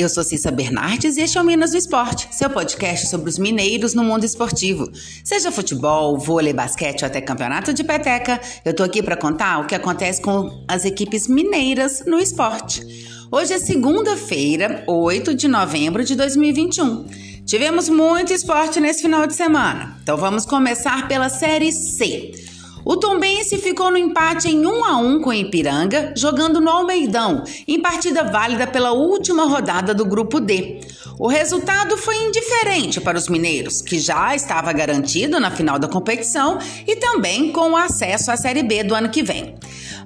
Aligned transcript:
eu 0.00 0.08
sou 0.08 0.24
Cissa 0.24 0.50
Bernardes 0.50 1.16
e 1.16 1.20
este 1.20 1.36
é 1.36 1.40
o 1.40 1.44
Minas 1.44 1.72
do 1.72 1.76
Esporte, 1.76 2.28
seu 2.30 2.48
podcast 2.48 3.06
sobre 3.08 3.28
os 3.28 3.38
mineiros 3.38 3.92
no 3.92 4.02
mundo 4.02 4.24
esportivo. 4.24 4.90
Seja 5.22 5.52
futebol, 5.52 6.16
vôlei, 6.16 6.52
basquete 6.52 7.02
ou 7.02 7.06
até 7.06 7.20
campeonato 7.20 7.74
de 7.74 7.84
peteca, 7.84 8.40
eu 8.64 8.74
tô 8.74 8.82
aqui 8.82 9.02
para 9.02 9.16
contar 9.16 9.58
o 9.58 9.66
que 9.66 9.74
acontece 9.74 10.22
com 10.22 10.64
as 10.66 10.84
equipes 10.84 11.28
mineiras 11.28 12.02
no 12.06 12.18
esporte. 12.18 12.82
Hoje 13.30 13.52
é 13.52 13.58
segunda-feira, 13.58 14.84
8 14.86 15.34
de 15.34 15.48
novembro 15.48 16.02
de 16.02 16.14
2021. 16.14 17.06
Tivemos 17.44 17.88
muito 17.88 18.32
esporte 18.32 18.80
nesse 18.80 19.02
final 19.02 19.26
de 19.26 19.34
semana, 19.34 19.98
então 20.02 20.16
vamos 20.16 20.46
começar 20.46 21.08
pela 21.08 21.28
Série 21.28 21.72
C. 21.72 22.49
O 22.84 22.96
Tombense 22.96 23.58
ficou 23.58 23.90
no 23.90 23.98
empate 23.98 24.48
em 24.48 24.64
1 24.64 24.84
a 24.84 24.96
1 24.96 25.20
com 25.20 25.30
o 25.30 25.34
Ipiranga, 25.34 26.14
jogando 26.16 26.60
no 26.60 26.70
Almeidão, 26.70 27.44
em 27.68 27.80
partida 27.80 28.24
válida 28.24 28.66
pela 28.66 28.92
última 28.92 29.44
rodada 29.44 29.94
do 29.94 30.04
grupo 30.04 30.40
D. 30.40 30.80
O 31.18 31.28
resultado 31.28 31.98
foi 31.98 32.16
indiferente 32.16 32.98
para 32.98 33.18
os 33.18 33.28
mineiros, 33.28 33.82
que 33.82 33.98
já 33.98 34.34
estava 34.34 34.72
garantido 34.72 35.38
na 35.38 35.50
final 35.50 35.78
da 35.78 35.86
competição 35.86 36.58
e 36.86 36.96
também 36.96 37.52
com 37.52 37.72
o 37.72 37.76
acesso 37.76 38.30
à 38.30 38.36
Série 38.36 38.62
B 38.62 38.82
do 38.82 38.94
ano 38.94 39.10
que 39.10 39.22
vem. 39.22 39.54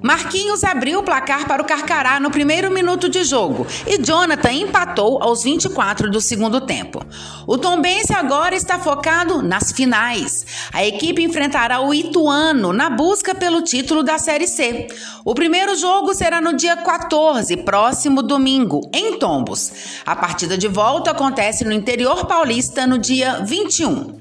Marquinhos 0.01 0.63
abriu 0.63 0.99
o 0.99 1.03
placar 1.03 1.47
para 1.47 1.61
o 1.61 1.65
Carcará 1.65 2.19
no 2.19 2.31
primeiro 2.31 2.71
minuto 2.71 3.09
de 3.09 3.23
jogo 3.23 3.65
e 3.87 3.97
Jonathan 3.97 4.51
empatou 4.51 5.21
aos 5.21 5.43
24 5.43 6.09
do 6.09 6.21
segundo 6.21 6.61
tempo. 6.61 7.03
O 7.47 7.57
Tombense 7.57 8.13
agora 8.13 8.55
está 8.55 8.79
focado 8.79 9.41
nas 9.41 9.71
finais. 9.71 10.45
A 10.73 10.85
equipe 10.85 11.23
enfrentará 11.23 11.81
o 11.81 11.93
Ituano 11.93 12.73
na 12.73 12.89
busca 12.89 13.33
pelo 13.33 13.61
título 13.61 14.03
da 14.03 14.17
Série 14.17 14.47
C. 14.47 14.87
O 15.23 15.33
primeiro 15.33 15.75
jogo 15.75 16.13
será 16.13 16.41
no 16.41 16.53
dia 16.53 16.77
14, 16.77 17.57
próximo 17.57 18.21
domingo, 18.21 18.81
em 18.93 19.17
Tombos. 19.17 19.71
A 20.05 20.15
partida 20.15 20.57
de 20.57 20.67
volta 20.67 21.11
acontece 21.11 21.63
no 21.63 21.71
interior 21.71 22.25
paulista 22.25 22.85
no 22.85 22.97
dia 22.97 23.39
21. 23.43 24.19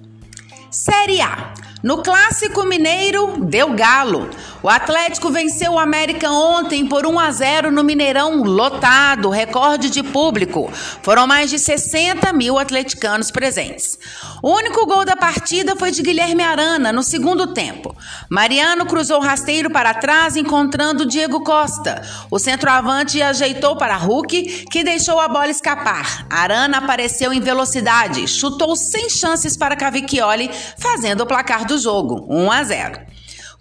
Série 0.71 1.21
A. 1.21 1.55
No 1.85 1.99
Clássico 2.03 2.65
Mineiro, 2.65 3.35
deu 3.45 3.75
galo. 3.75 4.31
O 4.63 4.71
Atlético 4.71 5.29
venceu 5.29 5.73
o 5.73 5.79
América 5.79 6.31
ontem 6.31 6.87
por 6.87 7.07
1 7.07 7.21
a 7.21 7.31
0 7.31 7.71
no 7.71 7.85
Mineirão, 7.85 8.43
lotado, 8.43 9.29
recorde 9.29 9.91
de 9.91 10.03
público. 10.03 10.73
Foram 11.03 11.27
mais 11.27 11.51
de 11.51 11.59
60 11.59 12.33
mil 12.33 12.59
atleticanos 12.59 13.31
presentes. 13.31 13.99
O 14.43 14.51
único 14.51 14.87
gol 14.87 15.05
da 15.05 15.15
partida 15.15 15.77
foi 15.77 15.91
de 15.91 16.01
Guilherme 16.01 16.43
Arana 16.43 16.91
no 16.91 17.03
segundo 17.03 17.49
tempo. 17.49 17.95
Mariano 18.31 18.87
cruzou 18.87 19.21
rasteiro 19.21 19.69
para 19.69 19.93
trás, 19.93 20.37
encontrando 20.37 21.05
Diego 21.05 21.45
Costa. 21.45 22.01
O 22.31 22.39
centroavante 22.39 23.21
ajeitou 23.21 23.77
para 23.77 23.99
Hulk, 23.99 24.69
que 24.71 24.83
deixou 24.83 25.21
a 25.21 25.29
bola 25.29 25.51
escapar. 25.51 26.27
Arana 26.31 26.79
apareceu 26.79 27.31
em 27.31 27.41
velocidade, 27.41 28.27
chutou 28.27 28.75
sem 28.75 29.11
chances 29.11 29.55
para 29.55 29.77
Cavicchioli, 29.77 30.51
fazendo 30.79 31.21
o 31.21 31.27
placar 31.27 31.67
do 31.67 31.74
jogo, 31.79 32.27
1 32.29 32.51
a 32.51 32.65
0. 32.65 33.15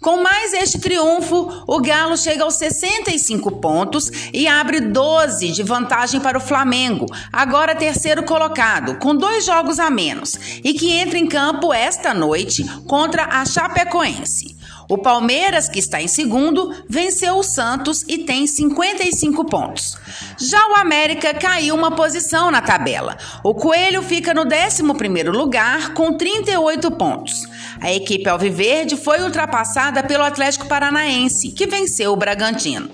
Com 0.04 0.22
mais 0.22 0.52
este 0.52 0.78
triunfo, 0.78 1.64
o 1.66 1.80
Galo 1.80 2.14
chega 2.18 2.44
aos 2.44 2.56
65 2.56 3.52
pontos 3.52 4.12
e 4.34 4.46
abre 4.46 4.78
12 4.78 5.50
de 5.50 5.62
vantagem 5.62 6.20
para 6.20 6.36
o 6.36 6.42
Flamengo, 6.42 7.06
agora 7.32 7.74
terceiro 7.74 8.22
colocado, 8.22 8.98
com 8.98 9.16
dois 9.16 9.46
jogos 9.46 9.78
a 9.78 9.88
menos, 9.88 10.38
e 10.62 10.74
que 10.74 10.92
entra 10.92 11.18
em 11.18 11.26
campo 11.26 11.72
esta 11.72 12.12
noite 12.12 12.64
contra 12.86 13.24
a 13.24 13.46
Chapecoense. 13.46 14.54
O 14.88 14.98
Palmeiras, 14.98 15.68
que 15.68 15.78
está 15.78 16.02
em 16.02 16.08
segundo, 16.08 16.74
venceu 16.88 17.36
o 17.36 17.42
Santos 17.42 18.04
e 18.06 18.18
tem 18.18 18.46
55 18.46 19.44
pontos. 19.46 19.96
Já 20.38 20.68
o 20.68 20.74
América 20.74 21.32
caiu 21.32 21.74
uma 21.74 21.92
posição 21.92 22.50
na 22.50 22.60
tabela. 22.60 23.16
O 23.42 23.54
Coelho 23.54 24.02
fica 24.02 24.34
no 24.34 24.42
11 24.42 24.82
lugar 25.30 25.94
com 25.94 26.12
38 26.18 26.90
pontos. 26.90 27.48
A 27.80 27.92
equipe 27.92 28.28
Alviverde 28.28 28.96
foi 28.96 29.22
ultrapassada 29.22 30.02
pelo 30.02 30.24
Atlético 30.24 30.66
Paranaense, 30.66 31.50
que 31.52 31.66
venceu 31.66 32.12
o 32.12 32.16
Bragantino. 32.16 32.90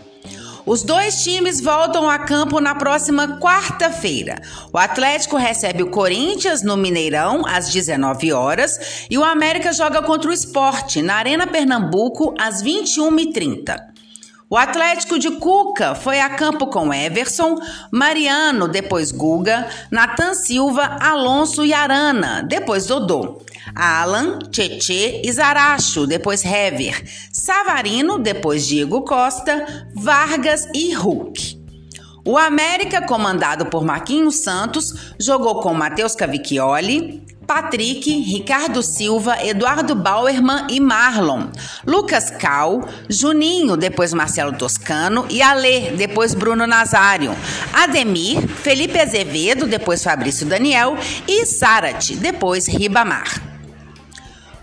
Os 0.67 0.83
dois 0.83 1.25
times 1.25 1.61
voltam 1.61 2.09
a 2.09 2.19
campo 2.19 2.61
na 2.61 2.75
próxima 2.75 3.39
quarta-feira. 3.41 4.41
O 4.73 4.79
Atlético 4.79 5.37
recebe 5.37 5.83
o 5.83 5.91
Corinthians 5.91 6.63
no 6.63 6.77
Mineirão 6.77 7.47
às 7.47 7.71
19 7.71 8.33
horas 8.33 9.07
e 9.11 9.17
o 9.17 9.25
América 9.25 9.73
joga 9.73 10.03
contra 10.03 10.31
o 10.31 10.33
Esporte 10.33 11.03
na 11.03 11.15
Arena 11.15 11.47
Pernambuco 11.47 12.35
às 12.39 12.63
21h30. 12.63 13.90
O 14.53 14.57
Atlético 14.57 15.17
de 15.17 15.31
Cuca 15.31 15.95
foi 15.95 16.19
a 16.19 16.31
campo 16.31 16.67
com 16.67 16.93
Everson, 16.93 17.61
Mariano, 17.89 18.67
depois 18.67 19.13
Guga, 19.13 19.69
Natan 19.93 20.35
Silva, 20.35 20.99
Alonso 21.01 21.65
e 21.65 21.73
Arana, 21.73 22.43
depois 22.43 22.85
Dodô. 22.87 23.43
Alan, 23.77 24.41
Tietê 24.51 25.23
e 25.25 25.33
Zaracho, 25.33 26.05
depois 26.05 26.45
Hever, 26.45 27.01
Savarino, 27.33 28.19
depois 28.19 28.67
Diego 28.67 29.03
Costa, 29.03 29.87
Vargas 29.95 30.67
e 30.75 30.95
Hulk. 30.95 31.61
O 32.27 32.37
América, 32.37 33.07
comandado 33.07 33.67
por 33.67 33.85
Marquinhos 33.85 34.37
Santos, 34.43 35.15
jogou 35.19 35.61
com 35.61 35.73
Matheus 35.73 36.17
Cavicchioli, 36.17 37.20
Patrick, 37.51 38.09
Ricardo 38.33 38.81
Silva, 38.81 39.45
Eduardo 39.45 39.97
Bauerman 39.97 40.69
e 40.71 40.79
Marlon, 40.79 41.51
Lucas 41.85 42.31
Cal, 42.31 42.89
Juninho, 43.09 43.77
depois 43.77 44.15
Marcelo 44.15 44.57
Toscano 44.57 45.27
e 45.29 45.43
Alê, 45.43 45.91
depois 45.91 46.33
Bruno 46.33 46.65
Nazário, 46.65 47.35
Ademir, 47.73 48.47
Felipe 48.47 49.01
Azevedo, 49.01 49.67
depois 49.67 50.01
Fabrício 50.01 50.47
Daniel 50.47 50.97
e 51.27 51.45
Sarate, 51.45 52.15
depois 52.15 52.69
Ribamar. 52.69 53.43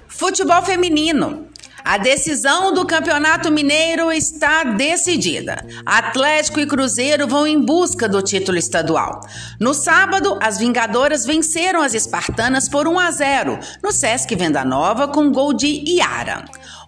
Futebol 0.07 0.63
feminino. 0.63 1.46
A 1.87 1.97
decisão 1.97 2.73
do 2.73 2.85
Campeonato 2.85 3.49
Mineiro 3.49 4.11
está 4.11 4.65
decidida. 4.65 5.65
Atlético 5.85 6.59
e 6.59 6.67
Cruzeiro 6.67 7.25
vão 7.29 7.47
em 7.47 7.63
busca 7.63 8.09
do 8.09 8.21
título 8.21 8.57
estadual. 8.57 9.21
No 9.57 9.73
sábado, 9.73 10.37
as 10.41 10.57
Vingadoras 10.57 11.25
venceram 11.25 11.81
as 11.81 11.93
Espartanas 11.93 12.67
por 12.67 12.89
1 12.89 12.99
a 12.99 13.09
0 13.11 13.59
no 13.81 13.93
Sesc 13.93 14.35
Venda 14.35 14.65
Nova 14.65 15.07
com 15.07 15.31
gol 15.31 15.53
de 15.53 15.81
Iara. 15.87 16.43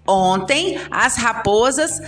Ontem, 0.06 0.78
as 0.92 1.16
Raposas 1.16 2.02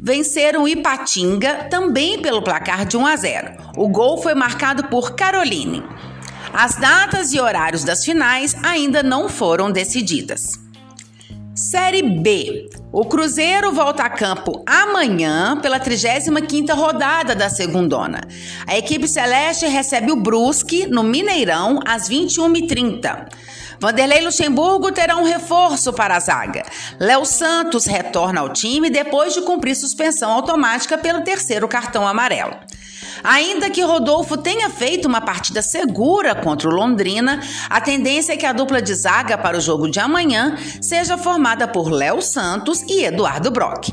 venceram 0.00 0.66
Ipatinga 0.66 1.68
também 1.70 2.20
pelo 2.20 2.42
placar 2.42 2.84
de 2.84 2.96
1 2.96 3.06
a 3.06 3.14
0. 3.14 3.52
O 3.76 3.86
gol 3.86 4.20
foi 4.20 4.34
marcado 4.34 4.88
por 4.88 5.14
Caroline. 5.14 5.84
As 6.52 6.74
datas 6.74 7.32
e 7.32 7.38
horários 7.38 7.84
das 7.84 8.04
finais 8.04 8.56
ainda 8.64 9.00
não 9.00 9.28
foram 9.28 9.70
decididas. 9.70 10.60
Série 11.54 12.02
B. 12.02 12.70
O 12.90 13.04
Cruzeiro 13.04 13.72
volta 13.72 14.04
a 14.04 14.08
campo 14.08 14.64
amanhã 14.66 15.58
pela 15.60 15.78
35ª 15.78 16.74
rodada 16.74 17.34
da 17.34 17.50
segundona. 17.50 18.22
A 18.66 18.78
equipe 18.78 19.06
celeste 19.06 19.66
recebe 19.66 20.10
o 20.10 20.16
Brusque 20.16 20.86
no 20.86 21.02
Mineirão 21.02 21.78
às 21.84 22.08
21h30. 22.08 23.28
Vanderlei 23.78 24.22
Luxemburgo 24.22 24.92
terá 24.92 25.16
um 25.16 25.24
reforço 25.24 25.92
para 25.92 26.16
a 26.16 26.20
zaga. 26.20 26.64
Léo 26.98 27.26
Santos 27.26 27.84
retorna 27.84 28.40
ao 28.40 28.48
time 28.48 28.88
depois 28.88 29.34
de 29.34 29.42
cumprir 29.42 29.74
suspensão 29.74 30.30
automática 30.30 30.96
pelo 30.96 31.20
terceiro 31.20 31.68
cartão 31.68 32.08
amarelo. 32.08 32.56
Ainda 33.24 33.70
que 33.70 33.82
Rodolfo 33.82 34.36
tenha 34.36 34.68
feito 34.68 35.06
uma 35.06 35.20
partida 35.20 35.62
segura 35.62 36.34
contra 36.34 36.68
o 36.68 36.72
Londrina, 36.72 37.40
a 37.70 37.80
tendência 37.80 38.32
é 38.32 38.36
que 38.36 38.46
a 38.46 38.52
dupla 38.52 38.82
de 38.82 38.94
zaga 38.94 39.38
para 39.38 39.58
o 39.58 39.60
jogo 39.60 39.88
de 39.88 40.00
amanhã 40.00 40.56
seja 40.80 41.16
formada 41.16 41.68
por 41.68 41.90
Léo 41.90 42.20
Santos 42.20 42.82
e 42.82 43.04
Eduardo 43.04 43.50
Brock. 43.50 43.90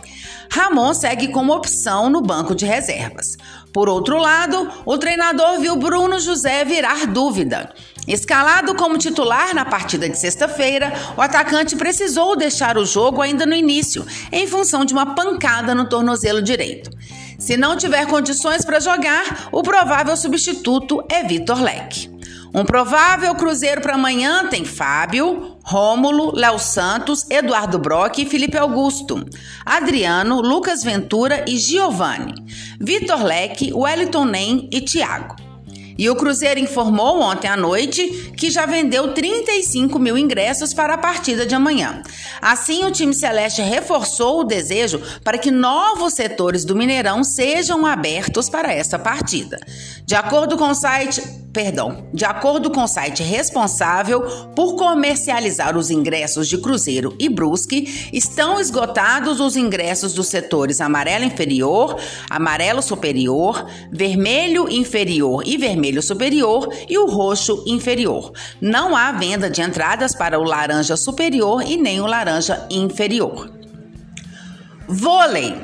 Ramon 0.52 0.96
segue 0.96 1.28
como 1.28 1.54
opção 1.54 2.10
no 2.10 2.22
banco 2.22 2.56
de 2.56 2.66
reservas. 2.66 3.38
Por 3.72 3.88
outro 3.88 4.18
lado, 4.18 4.68
o 4.84 4.98
treinador 4.98 5.60
viu 5.60 5.76
Bruno 5.76 6.20
José 6.20 6.66
virar 6.66 7.06
dúvida. 7.06 7.72
Escalado 8.08 8.74
como 8.74 8.98
titular 8.98 9.54
na 9.54 9.64
partida 9.64 10.10
de 10.10 10.18
sexta-feira, 10.18 10.92
o 11.16 11.22
atacante 11.22 11.76
precisou 11.76 12.36
deixar 12.36 12.80
o 12.80 12.86
jogo 12.86 13.22
ainda 13.22 13.46
no 13.46 13.54
início, 13.54 14.04
em 14.32 14.48
função 14.48 14.84
de 14.84 14.94
uma 14.94 15.14
pancada 15.14 15.76
no 15.76 15.88
tornozelo 15.88 16.42
direito. 16.42 16.90
Se 17.40 17.56
não 17.56 17.78
tiver 17.78 18.06
condições 18.06 18.66
para 18.66 18.82
jogar, 18.82 19.48
o 19.52 19.64
provável 19.64 20.16
substituto 20.18 21.02
é 21.10 21.24
Vitor 21.24 21.62
Leque. 21.62 22.10
Um 22.54 22.66
provável 22.66 23.34
cruzeiro 23.36 23.80
para 23.80 23.94
amanhã 23.94 24.48
tem 24.48 24.66
Fábio, 24.66 25.58
Rômulo, 25.64 26.36
Léo 26.36 26.60
Santos, 26.60 27.26
Eduardo 27.30 27.80
Brock 27.80 28.18
e 28.18 28.26
Felipe 28.26 28.58
Augusto, 28.58 29.24
Adriano, 29.66 30.42
Lucas 30.42 30.84
Ventura 30.84 31.46
e 31.48 31.58
Giovanni, 31.58 32.34
Vitor 32.80 33.24
Leque, 33.24 33.72
Wellington 33.74 34.26
Nem 34.26 34.68
e 34.72 34.82
Thiago. 34.82 35.49
E 36.00 36.10
o 36.10 36.16
Cruzeiro 36.16 36.62
informou 36.62 37.20
ontem 37.20 37.50
à 37.50 37.58
noite 37.58 38.32
que 38.38 38.50
já 38.50 38.66
vendeu 38.66 39.14
35 39.14 40.00
mil 40.00 40.18
ingressos 40.18 40.74
para 40.74 40.94
a 40.94 40.98
partida 40.98 41.46
de 41.46 41.54
amanhã. 41.54 42.02
Assim, 42.42 42.86
o 42.86 42.92
time 42.92 43.14
celeste 43.14 43.62
reforçou 43.62 44.40
o 44.40 44.44
desejo 44.46 45.02
para 45.26 45.38
que 45.38 45.52
novos 45.52 46.14
setores 46.14 46.64
do 46.64 46.74
Mineirão 46.74 47.22
sejam 47.22 47.86
abertos 47.86 48.48
para 48.48 48.74
esta 48.74 48.98
partida. 48.98 49.60
De 50.06 50.16
acordo 50.16 50.56
com 50.56 50.70
o 50.70 50.74
site 50.74 51.22
perdão, 51.52 52.08
de 52.14 52.26
acordo 52.26 52.70
com 52.70 52.84
o 52.84 52.88
site 52.88 53.24
responsável 53.24 54.22
por 54.56 54.76
comercializar 54.76 55.76
os 55.76 55.90
ingressos 55.90 56.48
de 56.48 56.58
Cruzeiro 56.58 57.16
e 57.20 57.28
Brusque, 57.28 58.10
estão 58.14 58.60
esgotados 58.60 59.40
os 59.40 59.56
ingressos 59.56 60.14
dos 60.14 60.28
setores 60.28 60.80
amarelo 60.80 61.26
inferior, 61.26 62.00
amarelo 62.30 62.82
superior, 62.82 63.66
vermelho 63.92 64.70
inferior 64.70 65.44
e 65.46 65.58
vermelho 65.58 65.89
superior 66.02 66.70
e 66.88 66.98
o 66.98 67.08
roxo 67.08 67.64
inferior. 67.66 68.32
Não 68.62 68.96
há 68.96 69.12
venda 69.12 69.50
de 69.50 69.62
entradas 69.62 70.14
para 70.14 70.40
o 70.40 70.44
laranja 70.44 70.96
superior 70.96 71.64
e 71.66 71.78
nem 71.78 72.00
o 72.00 72.06
laranja 72.06 72.68
inferior. 72.70 73.50
Vôlei. 74.88 75.56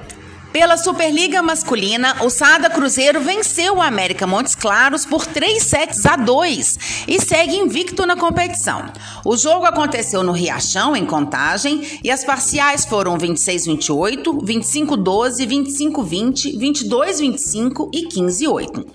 Pela 0.55 0.77
Superliga 0.77 1.41
Masculina, 1.41 2.15
o 2.23 2.29
Sada 2.29 2.69
Cruzeiro 2.69 3.19
venceu 3.19 3.75
o 3.75 3.81
América 3.81 4.25
Montes 4.25 4.55
Claros 4.55 5.05
por 5.05 5.25
3 5.25 5.61
sets 5.61 6.05
a 6.05 6.15
2 6.15 7.05
e 7.09 7.19
segue 7.19 7.57
invicto 7.57 8.05
na 8.05 8.15
competição. 8.15 8.85
O 9.25 9.35
jogo 9.35 9.65
aconteceu 9.65 10.23
no 10.23 10.31
Riachão, 10.31 10.95
em 10.95 11.05
Contagem, 11.05 11.99
e 12.01 12.09
as 12.09 12.23
parciais 12.23 12.85
foram 12.85 13.17
26-28, 13.17 14.23
25-12, 14.45 15.45
25-20, 15.45 16.57
22-25 16.57 17.89
e 17.93 18.07
15-8. 18.07 18.85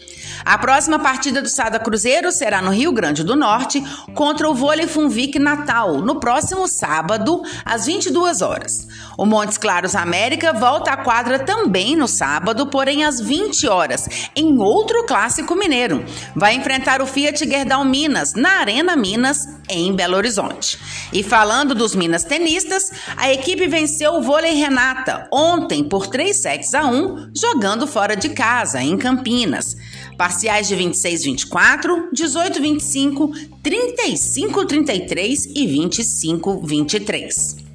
A 0.45 0.59
próxima 0.59 0.99
partida 0.99 1.43
do 1.43 1.49
Sada 1.49 1.79
Cruzeiro 1.79 2.31
será 2.33 2.61
no 2.63 2.71
Rio 2.71 2.93
Grande 2.93 3.25
do 3.25 3.37
Norte 3.37 3.83
contra 4.15 4.49
o 4.49 4.55
Vôlei 4.55 4.87
Funvic 4.87 5.39
Natal, 5.39 5.99
no 5.99 6.21
próximo 6.21 6.67
sábado, 6.67 7.43
às 7.65 7.87
22 7.87 8.43
horas. 8.43 8.87
O 9.17 9.27
Montes 9.27 9.59
Claros 9.59 9.95
América 9.95 10.53
volta 10.53 10.93
à 10.93 10.97
quadra 10.97 11.39
também 11.39 11.95
no 11.95 12.09
sábado, 12.09 12.67
porém 12.67 13.05
às 13.05 13.21
20 13.21 13.67
horas, 13.69 14.09
em 14.35 14.59
outro 14.59 15.05
clássico 15.07 15.55
mineiro. 15.55 16.05
Vai 16.35 16.55
enfrentar 16.55 17.03
o 17.03 17.07
Fiat 17.07 17.49
Gerdau 17.49 17.85
Minas, 17.85 18.35
na 18.35 18.61
Arena 18.61 18.97
Minas, 18.97 19.47
em 19.69 19.95
Belo 19.95 20.17
Horizonte. 20.17 20.79
E 21.13 21.23
falando 21.23 21.75
dos 21.75 21.95
Minas 21.95 22.25
tenistas, 22.25 22.91
a 23.17 23.31
equipe 23.33 23.67
venceu 23.67 24.15
o 24.15 24.23
Vôlei 24.23 24.55
Renata 24.55 25.29
ontem 25.33 25.85
por 25.85 26.07
3 26.07 26.37
sets 26.37 26.75
a 26.75 26.87
1, 26.87 27.33
jogando 27.37 27.87
fora 27.87 28.17
de 28.17 28.31
casa, 28.31 28.83
em 28.83 28.97
Campinas. 28.97 29.77
Parciais 30.17 30.69
de 30.69 30.77
26-24, 30.77 32.09
18-25, 32.15 33.31
35-33 33.63 35.51
e 35.55 35.67
25-23. 35.67 37.71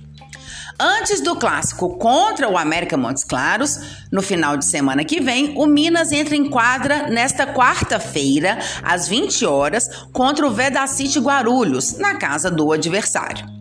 Antes 0.78 1.22
do 1.22 1.38
clássico 1.38 1.98
contra 1.98 2.50
o 2.50 2.58
América 2.58 2.98
Montes 2.98 3.24
Claros, 3.24 3.80
no 4.12 4.22
final 4.22 4.58
de 4.58 4.66
semana 4.66 5.06
que 5.06 5.22
vem, 5.22 5.54
o 5.56 5.66
Minas 5.66 6.12
entra 6.12 6.36
em 6.36 6.50
quadra 6.50 7.08
nesta 7.08 7.48
quarta-feira, 7.48 8.60
às 8.84 9.08
20 9.08 9.46
horas, 9.46 9.90
contra 10.12 10.46
o 10.46 10.52
Vedacity 10.52 11.20
Guarulhos, 11.20 11.98
na 11.98 12.16
casa 12.16 12.52
do 12.52 12.74
adversário. 12.74 13.55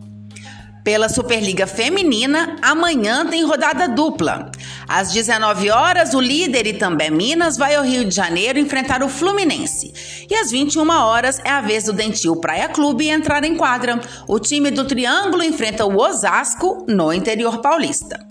Pela 0.85 1.09
Superliga 1.09 1.65
Feminina, 1.65 2.57
amanhã 2.61 3.25
tem 3.25 3.43
rodada 3.43 3.87
dupla. 3.87 4.51
Às 4.87 5.11
19 5.11 5.71
horas, 5.71 6.13
o 6.13 6.21
líder 6.21 6.77
também 6.77 7.09
Minas 7.09 7.57
vai 7.57 7.73
ao 7.73 7.83
Rio 7.83 8.05
de 8.05 8.13
Janeiro 8.13 8.59
enfrentar 8.59 9.01
o 9.01 9.09
Fluminense. 9.09 9.91
E 10.29 10.35
às 10.35 10.51
21 10.51 10.87
horas 10.87 11.41
é 11.43 11.49
a 11.49 11.59
vez 11.59 11.85
do 11.85 11.93
Dentil 11.93 12.35
Praia 12.35 12.69
Clube 12.69 13.09
entrar 13.09 13.43
em 13.43 13.55
quadra. 13.55 13.99
O 14.27 14.37
time 14.37 14.69
do 14.69 14.85
Triângulo 14.85 15.41
enfrenta 15.41 15.87
o 15.87 15.97
Osasco 15.97 16.85
no 16.87 17.11
interior 17.11 17.61
paulista. 17.61 18.23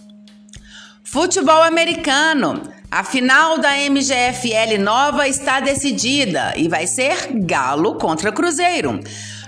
Futebol 1.02 1.60
americano. 1.60 2.62
A 2.88 3.02
final 3.02 3.58
da 3.58 3.70
MGFL 3.90 4.78
nova 4.78 5.26
está 5.26 5.58
decidida 5.58 6.54
e 6.56 6.68
vai 6.68 6.86
ser 6.86 7.32
Galo 7.32 7.96
contra 7.96 8.30
Cruzeiro. 8.30 9.00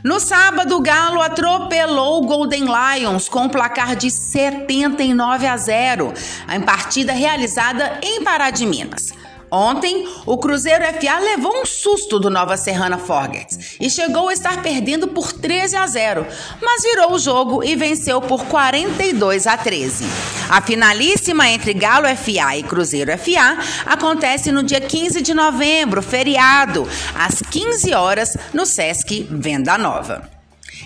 No 0.06 0.20
sábado, 0.20 0.76
o 0.76 0.80
Galo 0.80 1.20
atropelou 1.20 2.22
o 2.22 2.26
Golden 2.26 2.64
Lions 2.64 3.28
com 3.28 3.40
um 3.40 3.48
placar 3.48 3.96
de 3.96 4.08
79 4.08 5.48
a 5.48 5.56
0, 5.56 6.14
em 6.48 6.60
partida 6.60 7.12
realizada 7.12 7.98
em 8.00 8.22
Pará 8.22 8.52
de 8.52 8.64
Minas. 8.66 9.12
Ontem, 9.50 10.08
o 10.26 10.36
Cruzeiro 10.38 10.84
FA 10.84 11.18
levou 11.18 11.62
um 11.62 11.64
susto 11.64 12.18
do 12.18 12.28
Nova 12.28 12.56
Serrana 12.56 12.98
Forgets 12.98 13.76
e 13.80 13.88
chegou 13.88 14.28
a 14.28 14.32
estar 14.32 14.60
perdendo 14.62 15.08
por 15.08 15.32
13 15.32 15.76
a 15.76 15.86
0, 15.86 16.26
mas 16.60 16.82
virou 16.82 17.12
o 17.12 17.18
jogo 17.18 17.62
e 17.62 17.76
venceu 17.76 18.20
por 18.20 18.44
42 18.46 19.46
a 19.46 19.56
13. 19.56 20.04
A 20.48 20.60
finalíssima 20.60 21.48
entre 21.48 21.74
Galo 21.74 22.06
FA 22.16 22.56
e 22.56 22.62
Cruzeiro 22.62 23.16
FA 23.18 23.58
acontece 23.86 24.50
no 24.50 24.62
dia 24.62 24.80
15 24.80 25.22
de 25.22 25.32
novembro, 25.32 26.02
feriado, 26.02 26.86
às 27.14 27.40
15 27.40 27.94
horas, 27.94 28.36
no 28.52 28.66
Sesc 28.66 29.28
Venda 29.30 29.78
Nova. 29.78 30.28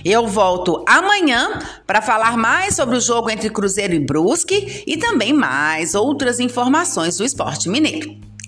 Eu 0.04 0.26
volto 0.26 0.82
amanhã 0.86 1.58
para 1.86 2.00
falar 2.00 2.36
mais 2.36 2.76
sobre 2.76 2.96
o 2.96 3.00
jogo 3.00 3.30
entre 3.30 3.50
Cruzeiro 3.50 3.94
e 3.94 3.98
Brusque 3.98 4.84
e 4.86 4.96
também 4.96 5.32
mais 5.32 5.94
outras 5.94 6.40
informações 6.40 7.18
do 7.18 7.24
esporte 7.24 7.68
mineiro. 7.68 8.29